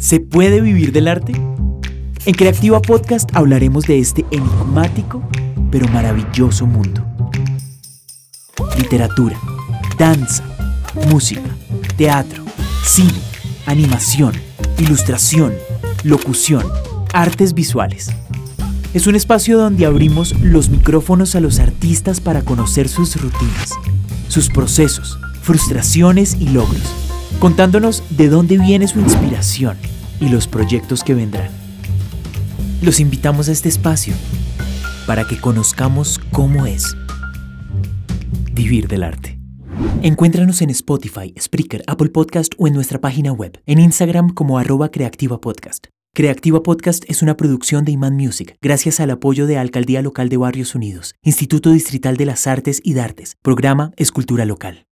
[0.00, 1.34] ¿Se puede vivir del arte?
[2.24, 5.22] En Creativa Podcast hablaremos de este enigmático
[5.70, 7.04] pero maravilloso mundo.
[8.78, 9.38] Literatura,
[9.98, 10.42] danza,
[11.10, 11.54] música,
[11.98, 12.42] teatro,
[12.82, 13.20] cine,
[13.66, 14.32] animación,
[14.78, 15.52] ilustración,
[16.02, 16.64] locución,
[17.12, 18.08] artes visuales.
[18.94, 23.74] Es un espacio donde abrimos los micrófonos a los artistas para conocer sus rutinas,
[24.28, 26.90] sus procesos, frustraciones y logros,
[27.38, 29.89] contándonos de dónde viene su inspiración
[30.20, 31.50] y los proyectos que vendrán.
[32.82, 34.14] Los invitamos a este espacio
[35.06, 36.96] para que conozcamos cómo es
[38.52, 39.38] vivir del arte.
[40.02, 44.90] Encuéntranos en Spotify, Spreaker, Apple Podcast o en nuestra página web, en Instagram como arroba
[44.90, 45.86] Creativa Podcast.
[46.12, 50.36] Creativa Podcast es una producción de Iman Music, gracias al apoyo de Alcaldía Local de
[50.36, 54.89] Barrios Unidos, Instituto Distrital de las Artes y Dartes, Programa Escultura Local.